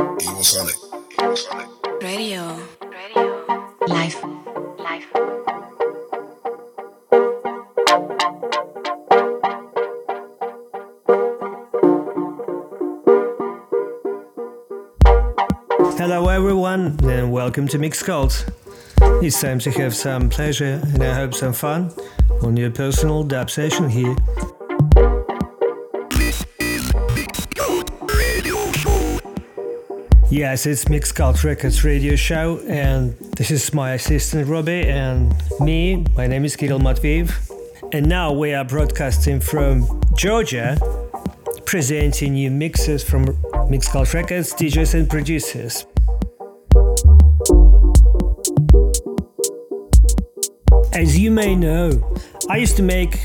[0.00, 0.76] Evil Sonic.
[1.20, 1.68] Evil Sonic.
[2.00, 2.58] Radio.
[2.80, 3.76] Radio.
[3.86, 4.24] Life.
[4.78, 5.06] Life.
[15.98, 18.46] Hello everyone and welcome to Mix Cults.
[19.02, 21.92] It's time to have some pleasure and I hope some fun
[22.42, 24.16] on your personal dub session here.
[30.30, 36.06] Yes, it's Mix Cult Records radio show and this is my assistant Robbie and me,
[36.16, 37.32] my name is Kirill Matveev.
[37.92, 40.78] And now we are broadcasting from Georgia,
[41.66, 43.36] presenting you mixes from
[43.68, 45.84] Mix Cult Records, DJs and producers.
[50.92, 52.14] As you may know,
[52.48, 53.18] I used to make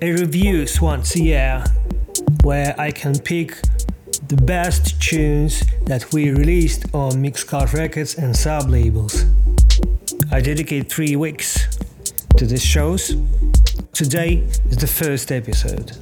[0.00, 1.64] a reviews once a year
[2.44, 3.58] where I can pick
[4.28, 9.24] the best tunes that we released on MixCult Records and sub labels.
[10.30, 11.78] I dedicate three weeks
[12.36, 13.16] to these shows.
[13.94, 15.92] Today is the first episode.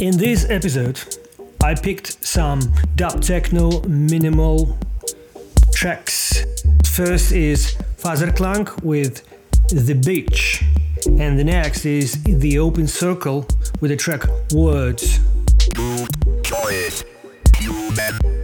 [0.00, 0.98] In this episode,
[1.62, 2.60] I picked some
[2.96, 4.78] dub techno minimal
[5.74, 6.46] tracks.
[6.86, 9.22] First is Faserklang with
[9.68, 10.64] The Beach,
[11.06, 13.46] and the next is The Open Circle
[13.82, 14.22] with the track
[14.54, 15.20] Words.
[16.72, 17.04] It.
[17.58, 18.39] Human.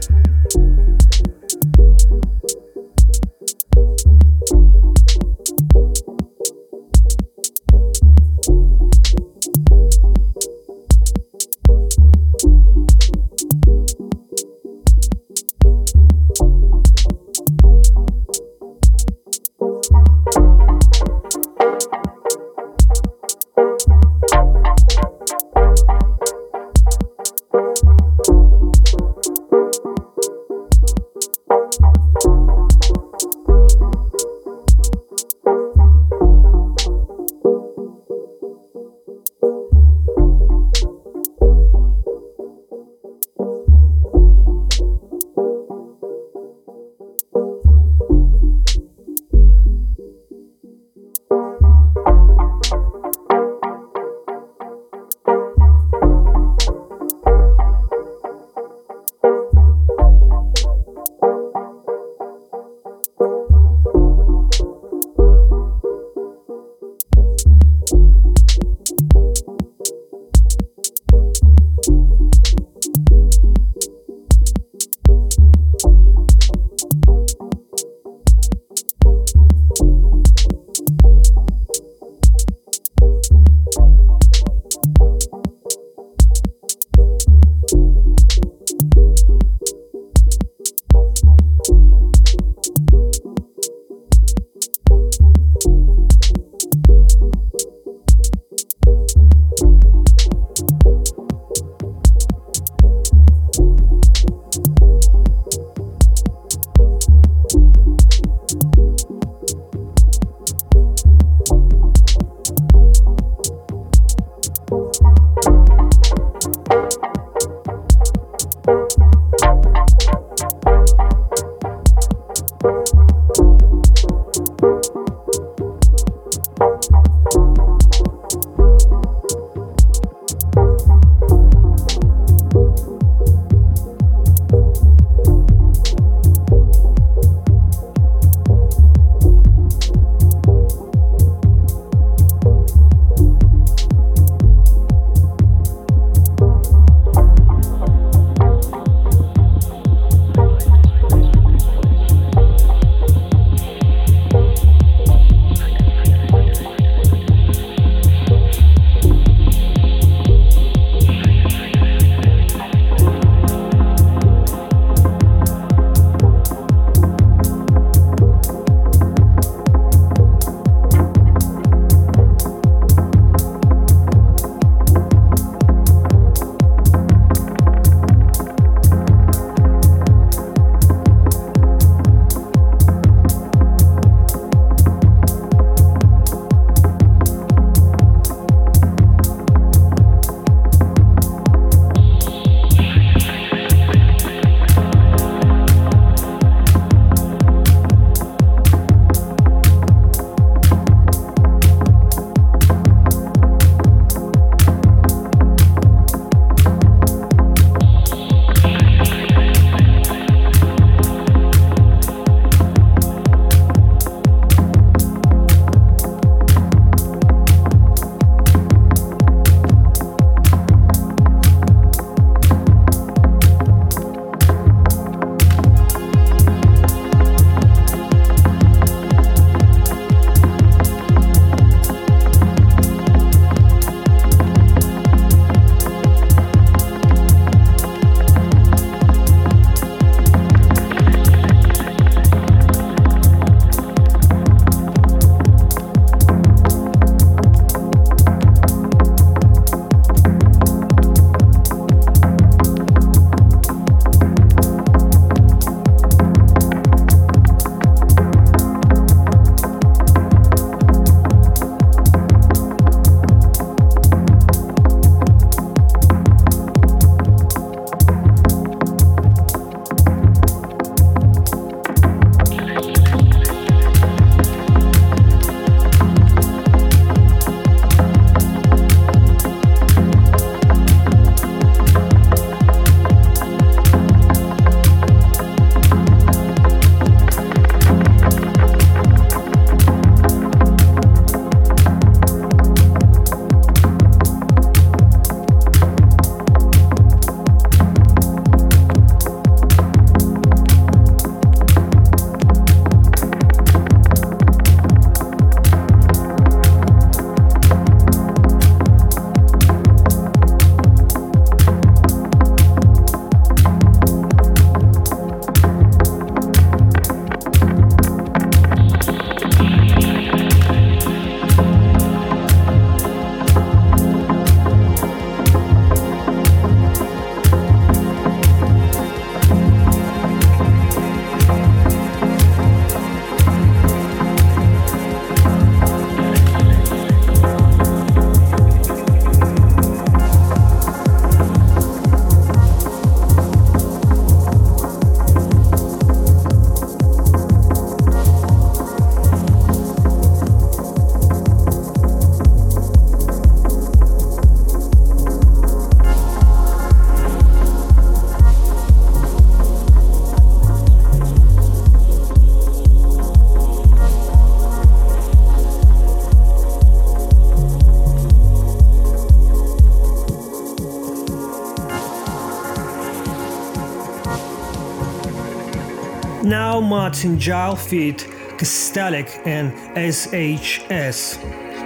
[376.77, 378.29] Now Martin Jarl feat
[378.59, 381.39] Costallic and SHS.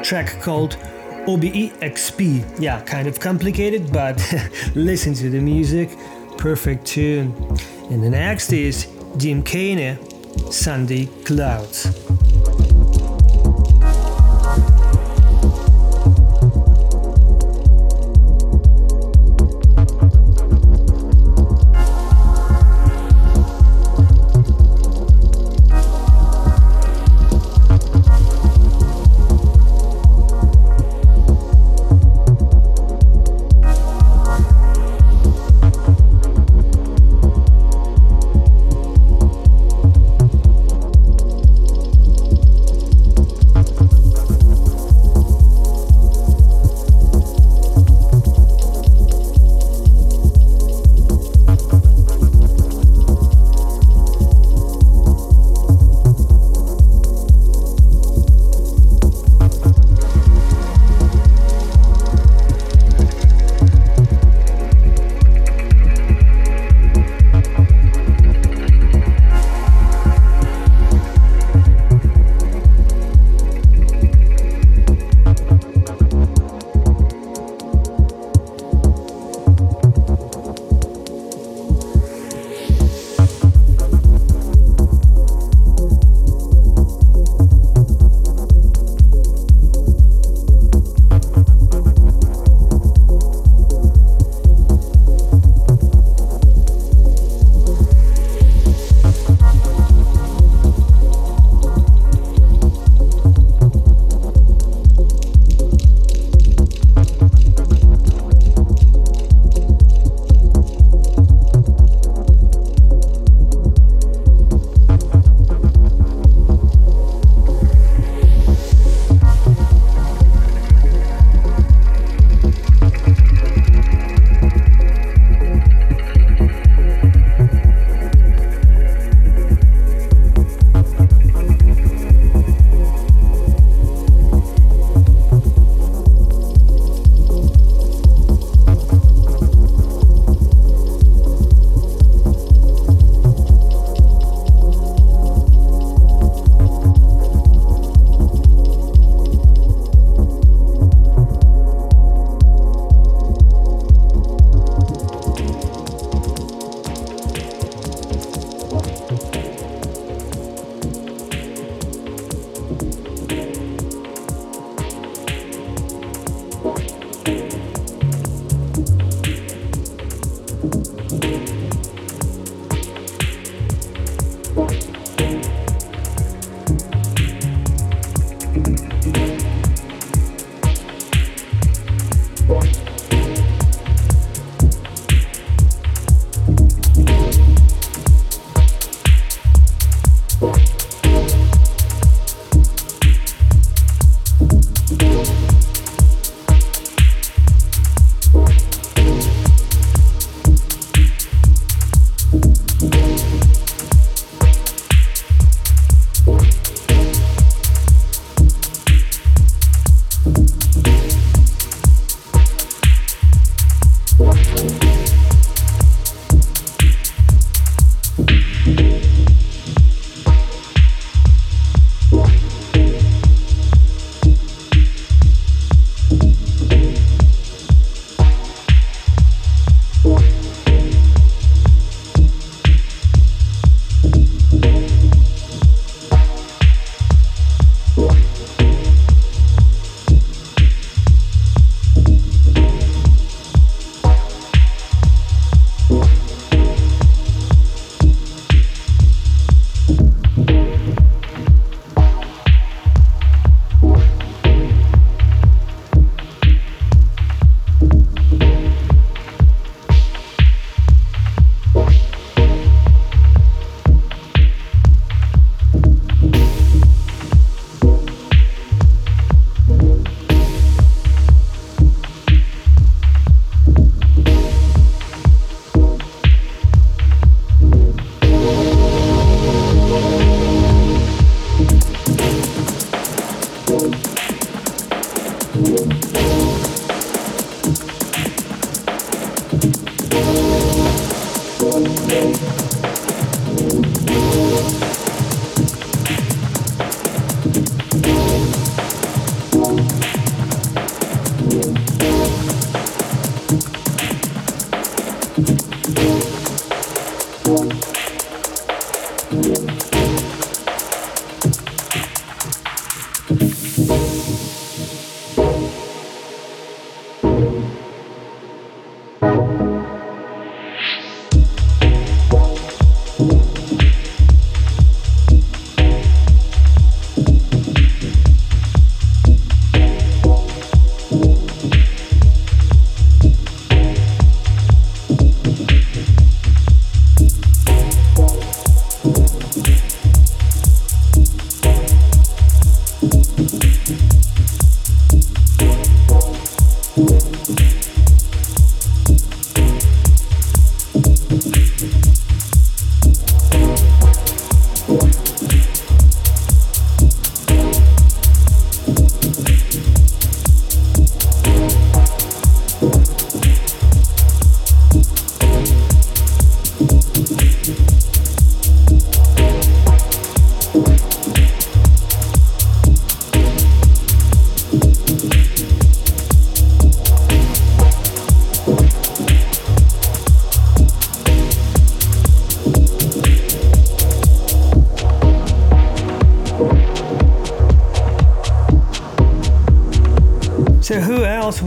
[0.03, 0.77] Track called
[1.29, 2.59] OBEXP.
[2.59, 4.21] Yeah, kind of complicated, but
[4.75, 5.97] listen to the music.
[6.39, 7.33] Perfect tune.
[7.89, 12.10] And the next is Deemkeyne, Sunday Clouds.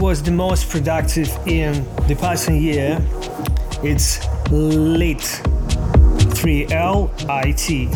[0.04, 3.00] Was the most productive in the passing year?
[3.82, 4.20] It's
[4.50, 5.22] Lit.
[6.36, 7.88] 3LIT.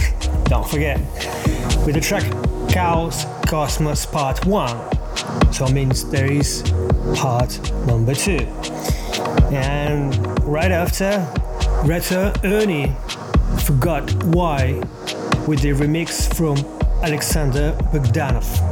[0.46, 0.98] Don't forget.
[1.84, 2.24] With the track
[2.72, 5.52] Kaos Cosmos Part 1.
[5.52, 6.62] So, it means there is
[7.14, 8.38] part number 2.
[9.52, 11.28] And right after,
[11.84, 12.96] Reto Erni
[13.64, 14.80] Forgot Why
[15.46, 16.56] with the remix from
[17.02, 18.67] Alexander Bogdanov.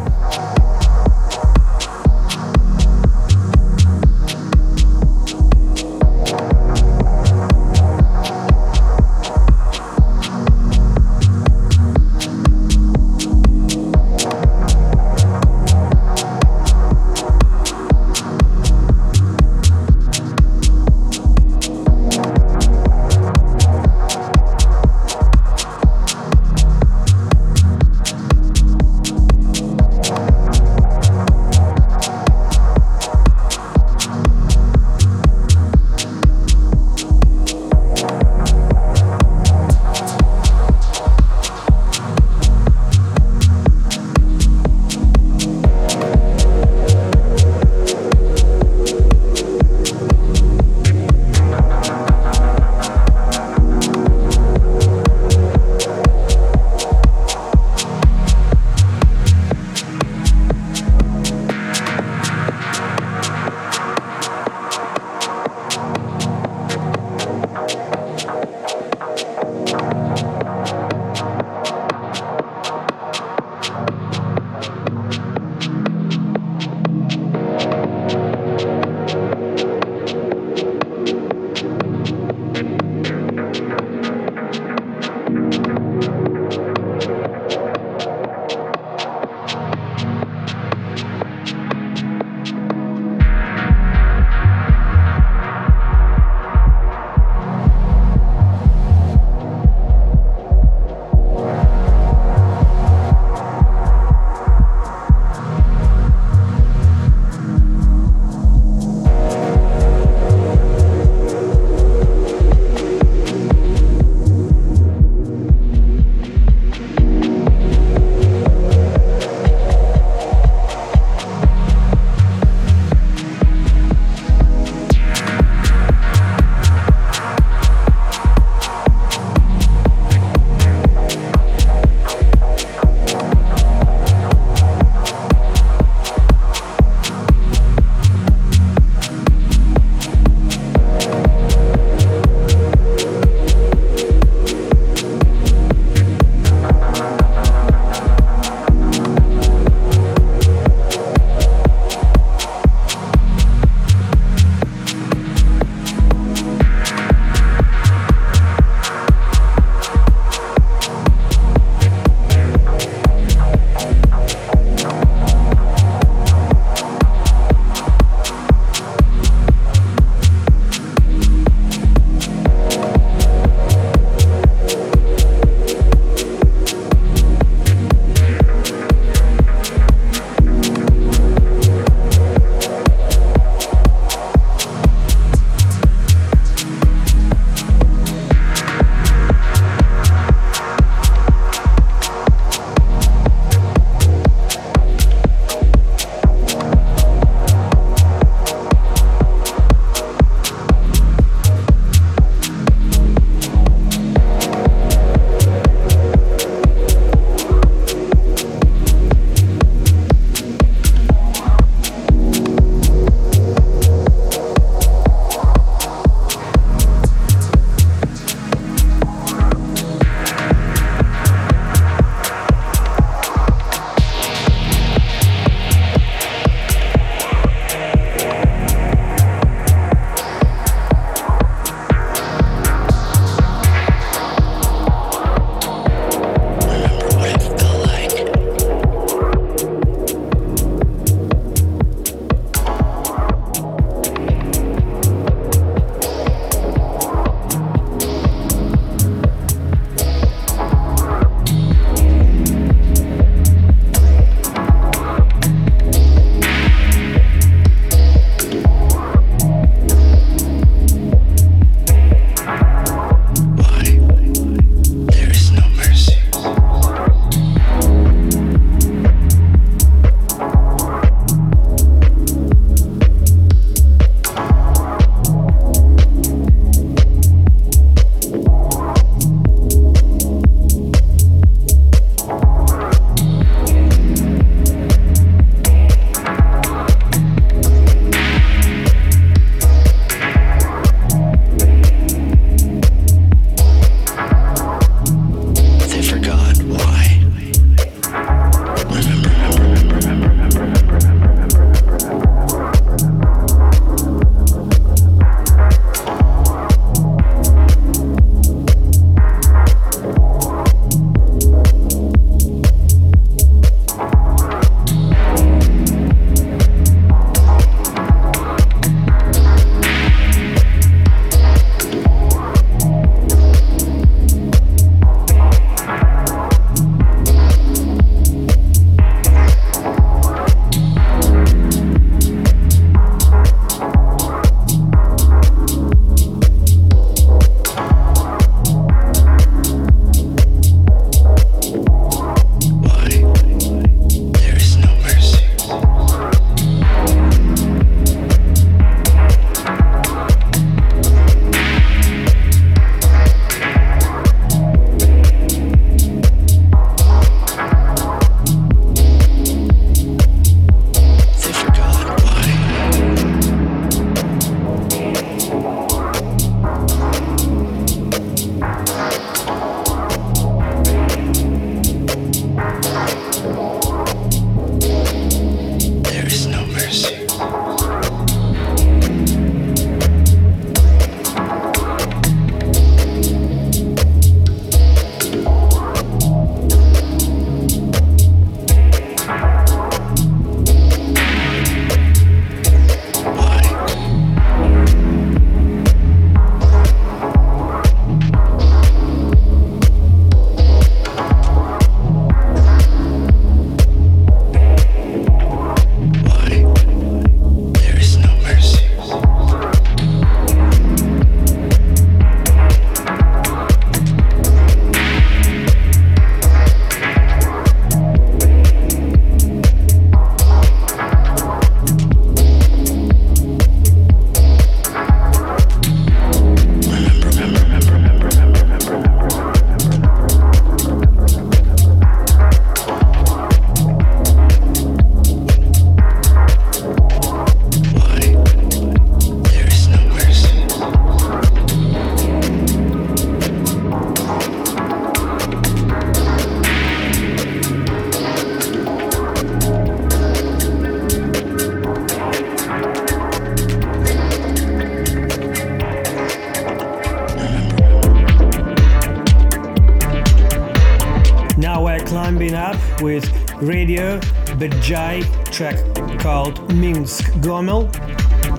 [462.06, 463.24] Climbing up with
[463.60, 464.20] Radio
[464.58, 465.76] Badjay track
[466.20, 467.92] called Minsk Gomel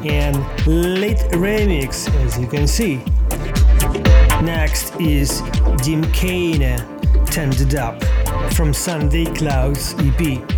[0.05, 0.35] and
[0.67, 2.97] lit remix as you can see.
[4.43, 5.41] Next is
[5.83, 6.77] Dim Kane
[7.25, 8.03] Tender Dub
[8.51, 10.56] from Sunday Clouds EP.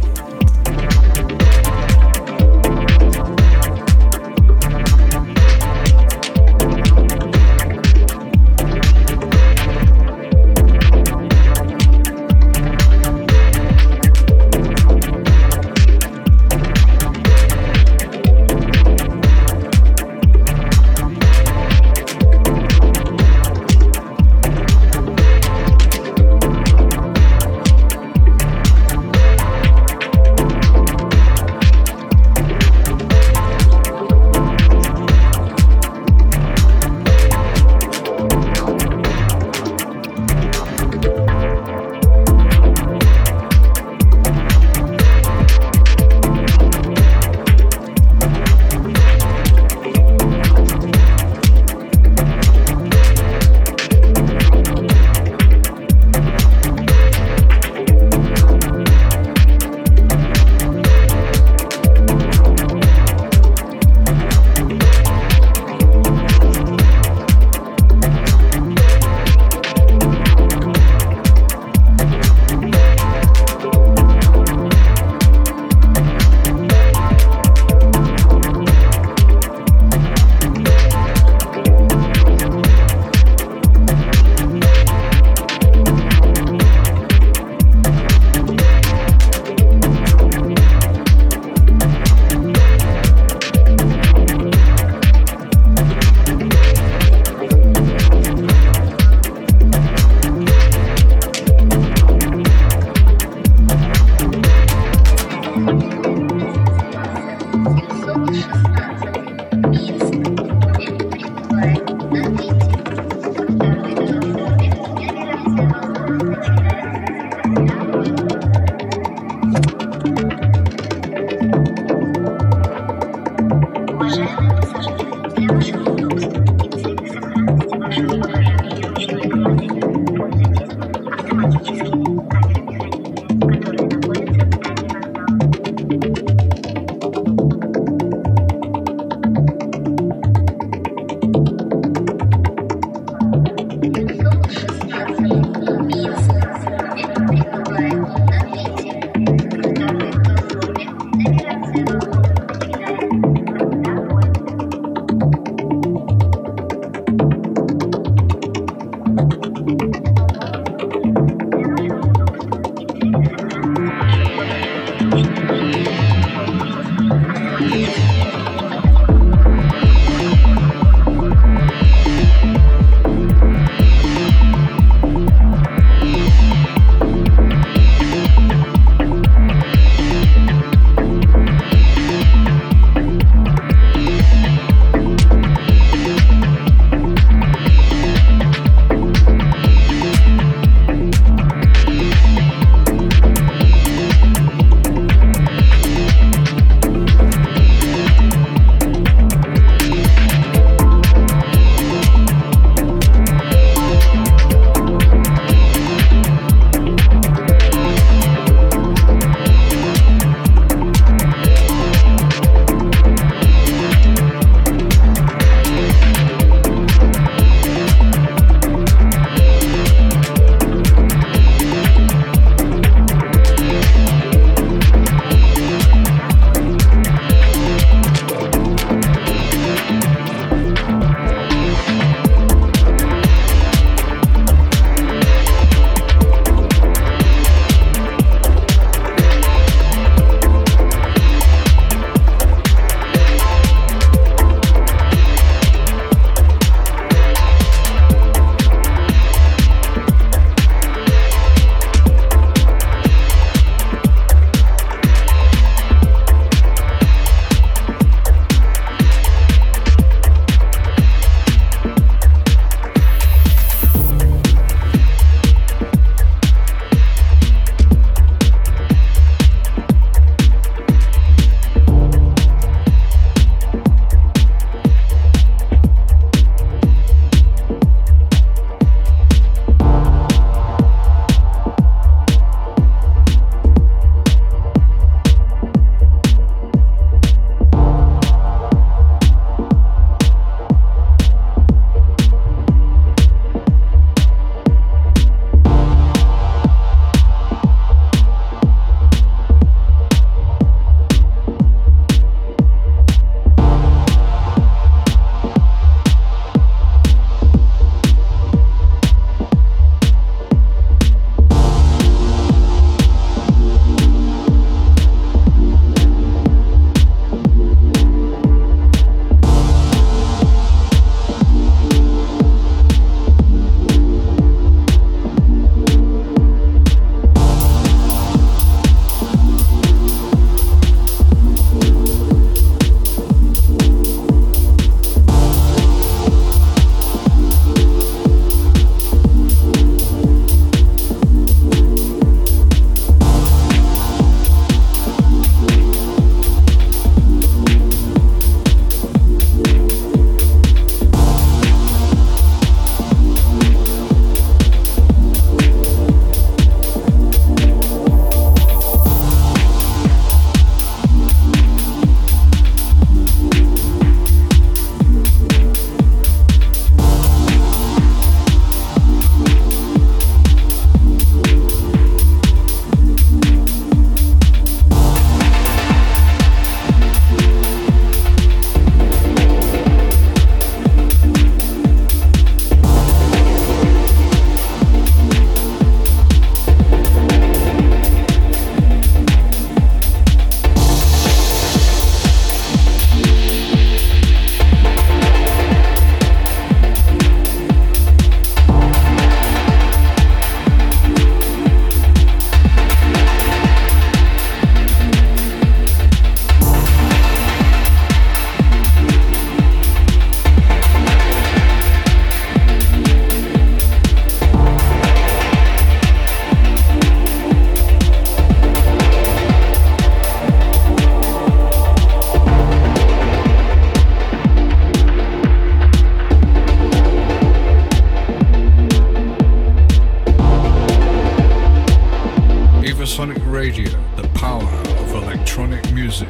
[433.59, 436.29] Radio, the power of electronic music.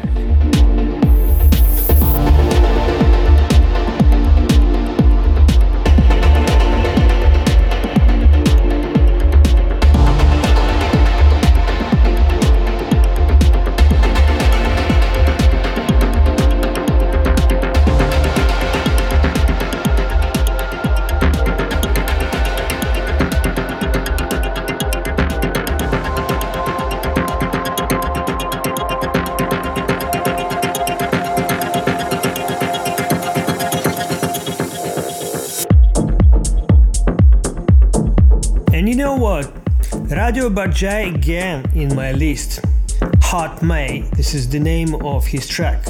[40.50, 42.62] Radio Badjay again in my list.
[43.22, 45.86] Hot May, this is the name of his track.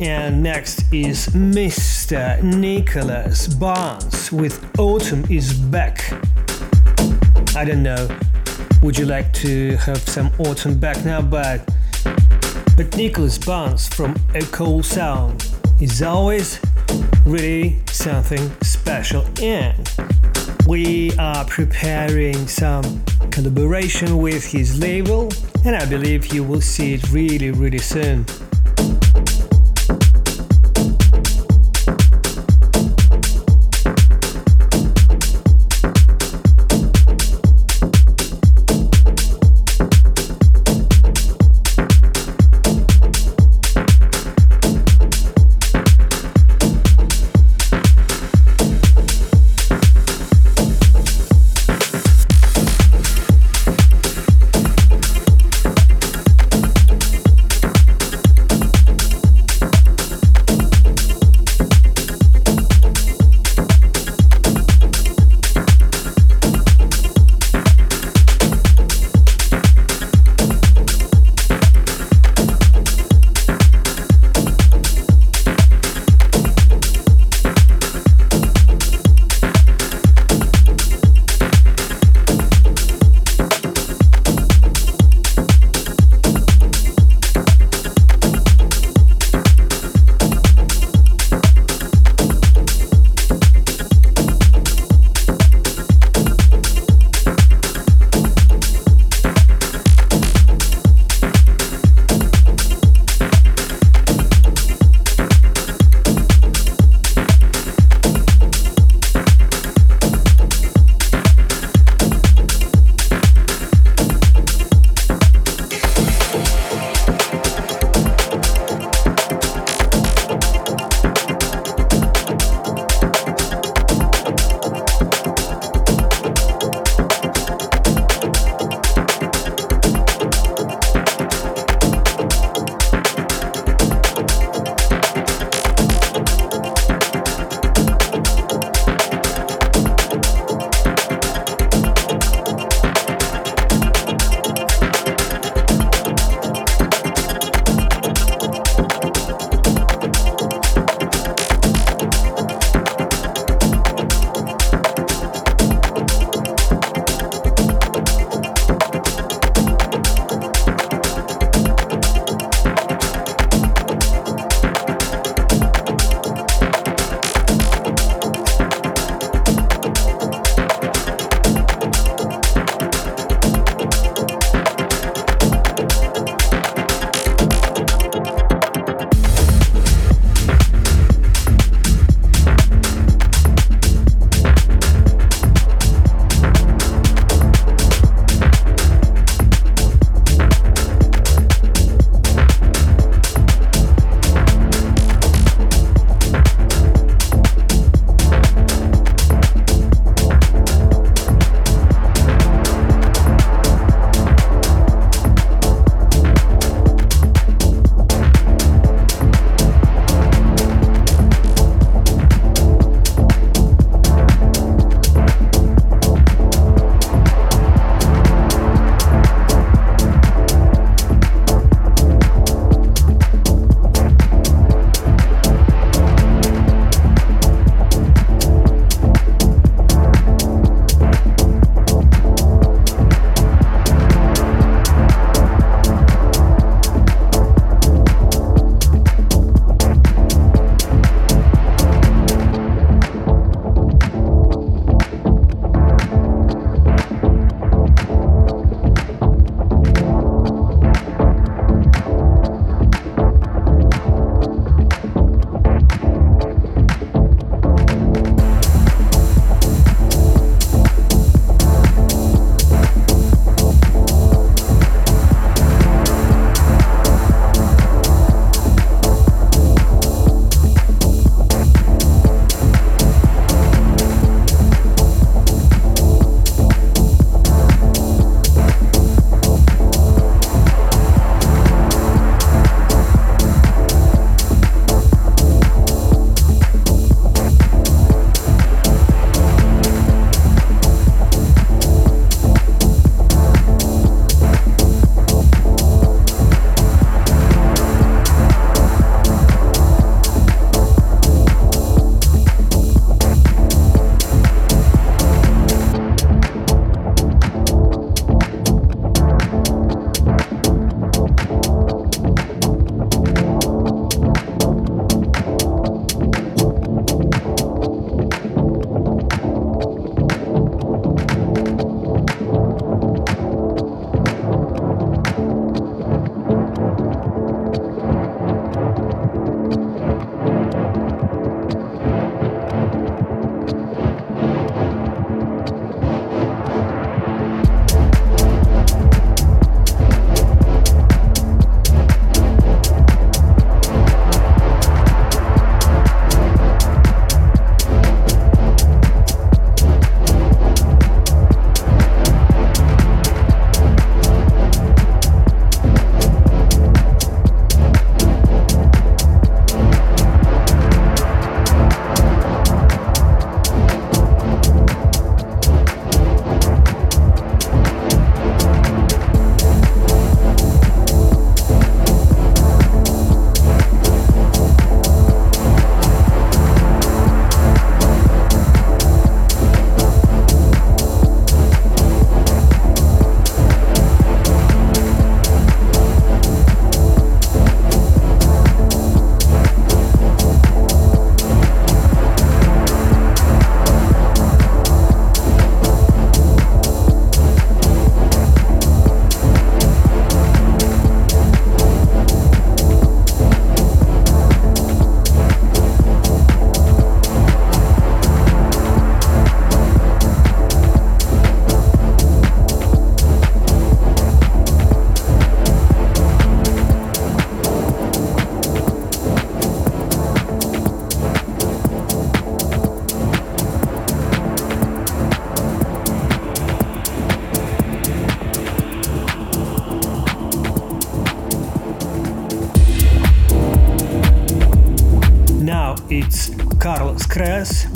[0.00, 2.42] And next is Mr.
[2.42, 6.12] Nicolas Barnes with Autumn is Back.
[7.54, 8.08] I don't know,
[8.82, 11.20] would you like to have some autumn back now?
[11.20, 11.68] But,
[12.74, 14.14] but Nicolas Barnes from
[14.50, 15.46] Cool Sound
[15.78, 16.58] is always
[17.26, 19.26] really something special.
[19.42, 19.90] And
[20.66, 23.02] we are preparing some
[23.38, 25.28] collaboration with his label,
[25.64, 28.26] and I believe you will see it really, really soon.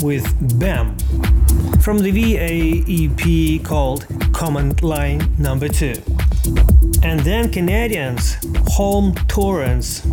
[0.01, 0.97] With BAM
[1.79, 5.93] from the VA EP called Command Line Number 2.
[7.03, 8.37] And then Canadians
[8.67, 10.05] Holm Torrance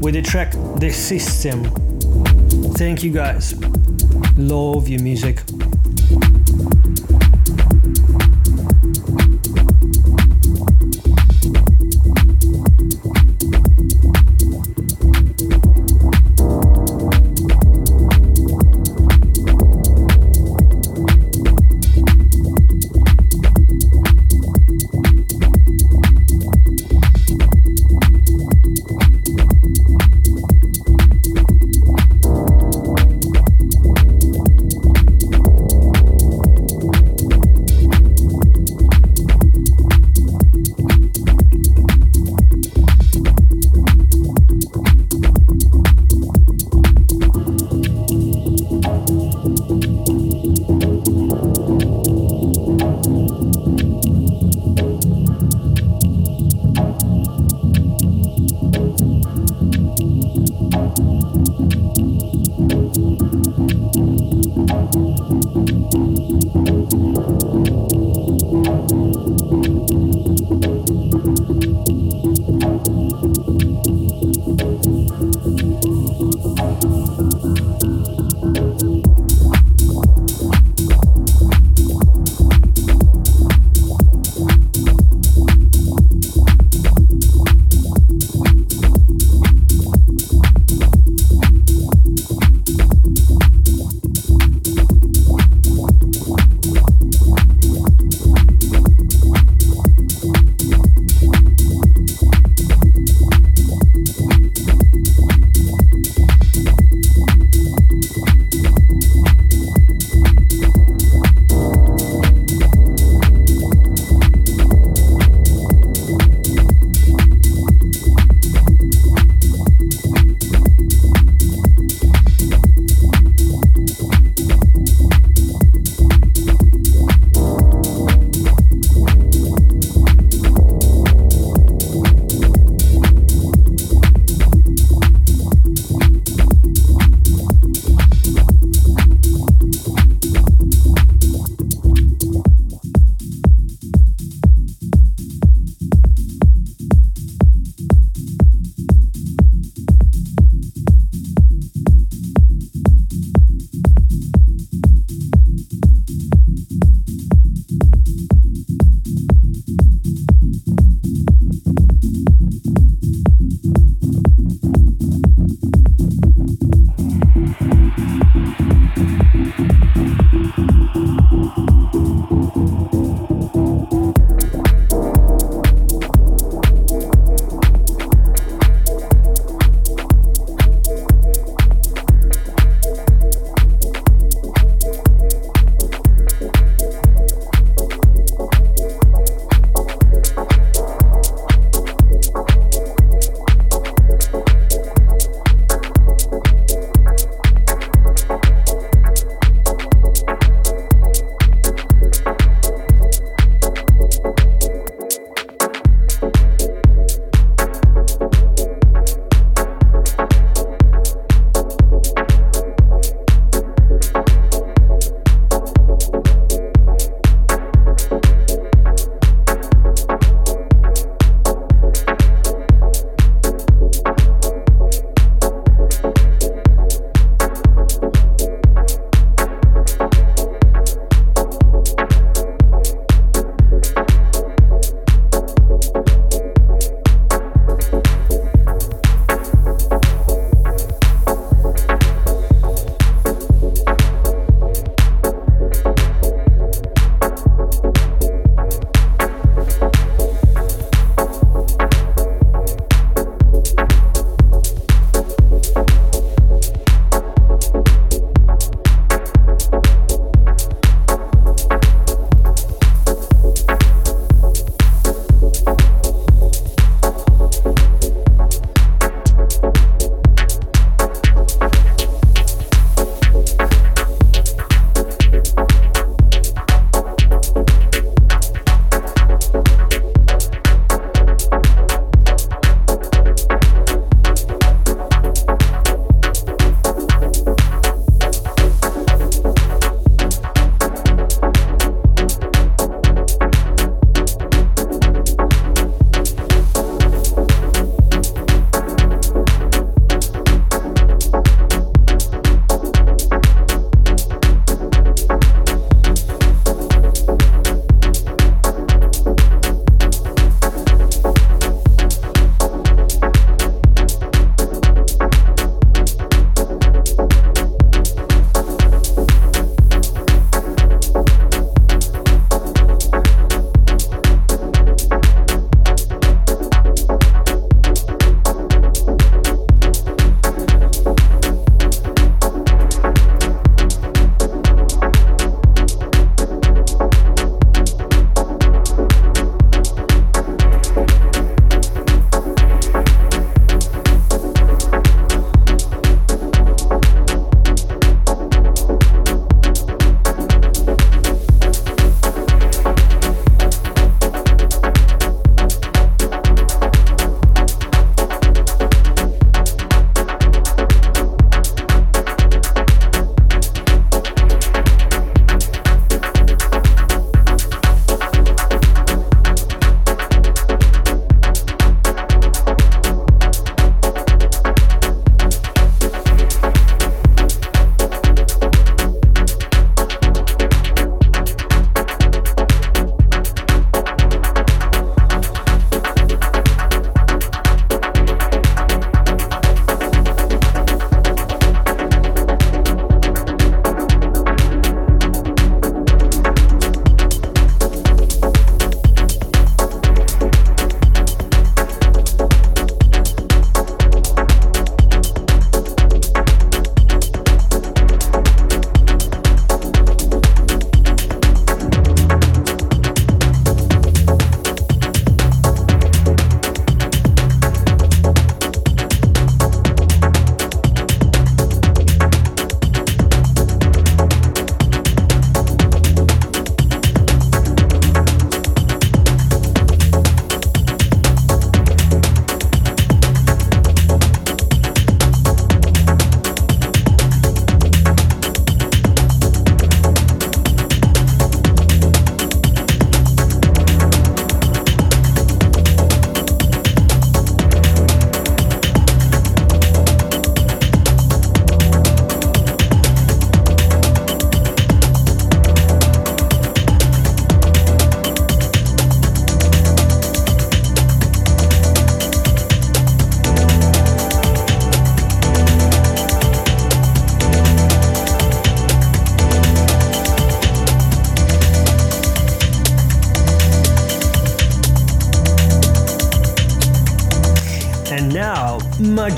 [0.00, 1.64] with the track The System.
[2.74, 3.54] Thank you guys.
[4.36, 5.42] Love your music.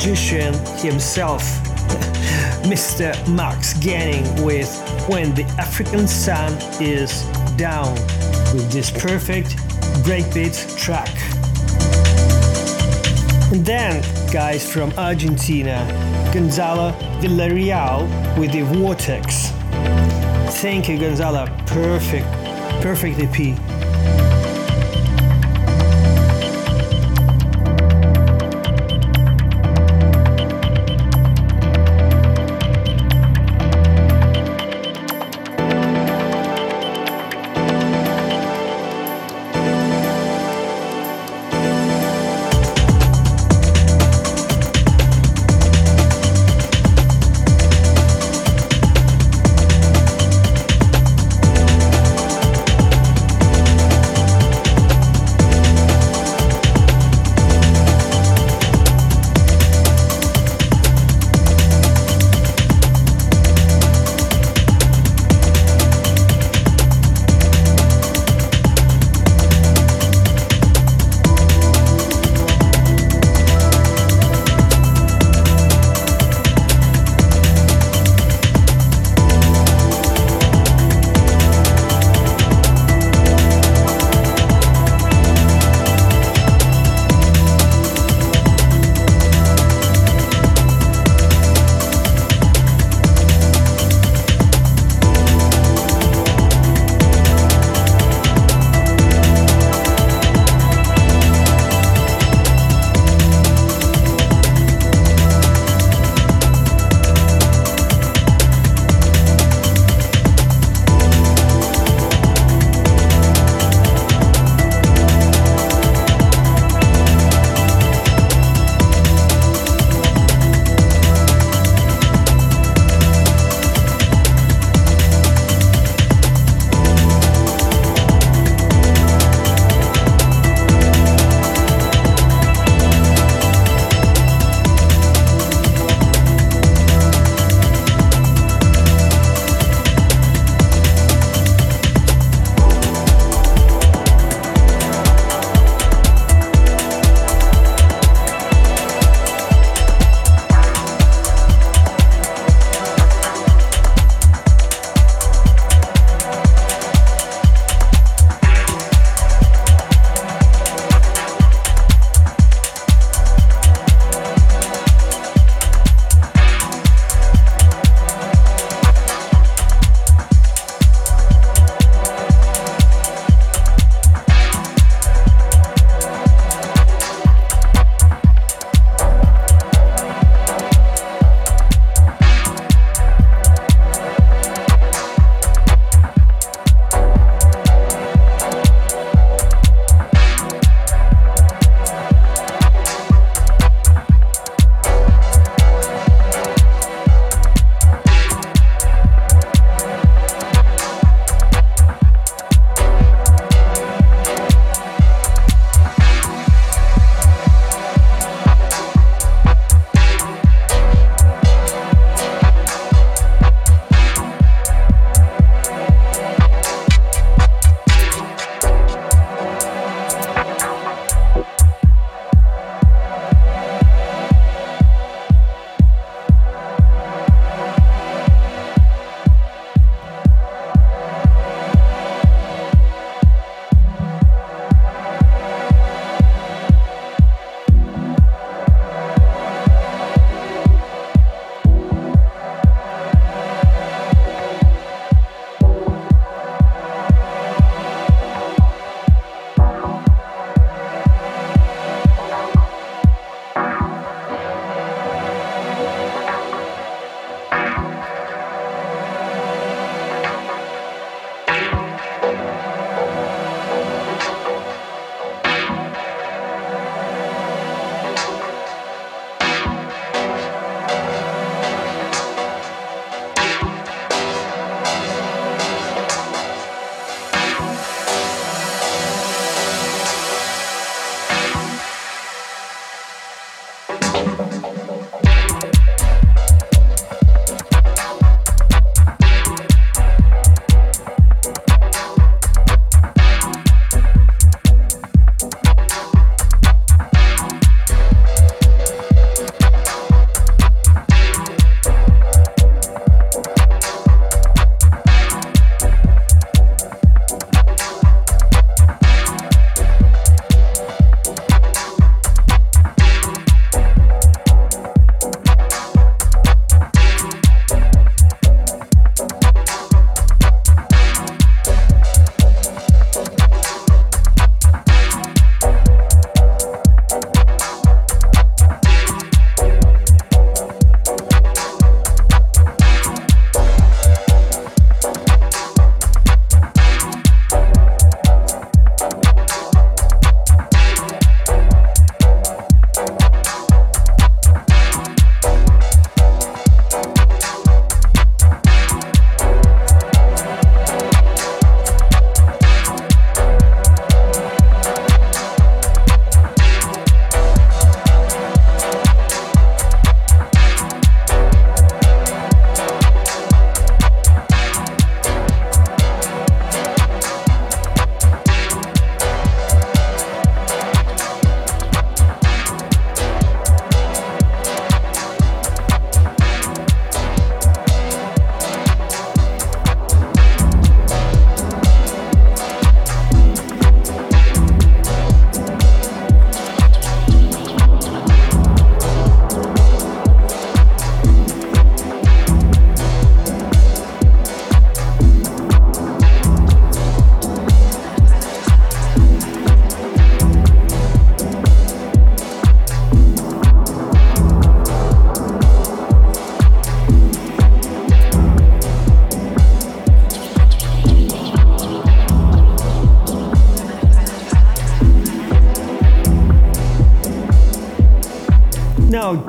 [0.08, 1.42] Magician himself,
[2.64, 3.12] Mr.
[3.28, 4.70] Max Genning, with
[5.06, 7.24] When the African Sun is
[7.58, 7.92] Down,
[8.54, 9.58] with this perfect
[10.06, 11.10] breakbeat track.
[13.52, 14.02] And then,
[14.32, 15.86] guys from Argentina,
[16.32, 19.50] Gonzalo Villarreal with the Vortex.
[20.62, 21.46] Thank you, Gonzalo.
[21.66, 22.26] Perfect,
[22.80, 23.67] perfect EP.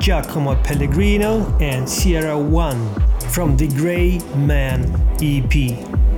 [0.00, 2.88] Giacomo Pellegrino and Sierra One
[3.28, 4.90] from the Grey Man
[5.20, 6.09] EP.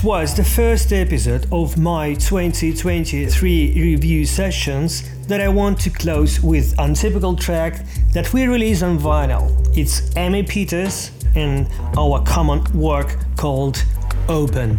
[0.00, 6.40] This was the first episode of my 2023 review sessions that I want to close
[6.40, 7.84] with an untypical track
[8.14, 9.52] that we release on vinyl.
[9.76, 13.84] It's Amy Pieterse and our common work called
[14.26, 14.78] Open.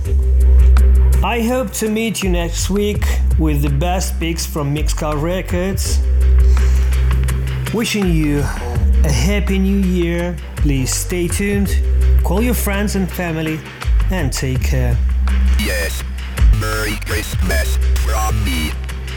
[1.23, 3.05] I hope to meet you next week
[3.37, 5.99] with the best picks from MixCult Records.
[7.75, 10.35] Wishing you a happy new year.
[10.55, 11.79] Please stay tuned,
[12.23, 13.59] call your friends and family
[14.09, 14.97] and take care.
[15.63, 16.03] Yes.
[16.59, 18.71] Merry Christmas from me.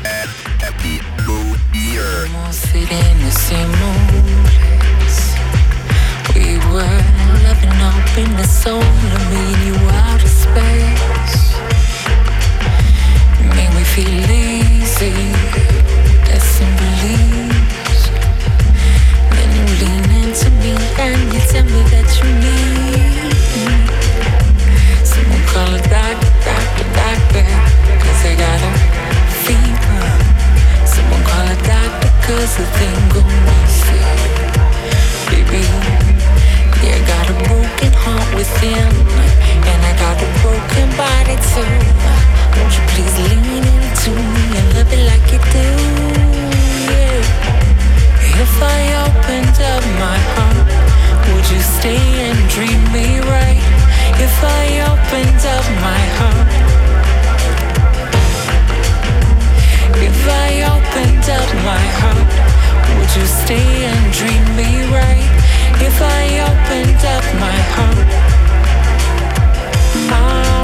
[0.05, 0.29] And
[0.61, 2.27] Happy New Year.
[2.27, 3.73] In same
[5.01, 5.33] place.
[6.35, 7.01] We were
[7.45, 9.75] loving up in the soul of me, you
[10.05, 11.57] out of space.
[13.57, 15.17] Made me feel easy,
[16.39, 18.05] simple ease.
[19.33, 23.89] Then you lean into me and you tell me that you need.
[23.89, 23.94] Me
[51.85, 53.84] stay and treat me right?
[54.17, 56.51] If I opened up my heart,
[60.09, 62.33] if I opened up my heart,
[62.97, 64.05] would you stay and
[64.57, 65.31] me right?
[65.81, 68.09] If I opened up my heart,
[70.11, 70.64] heart.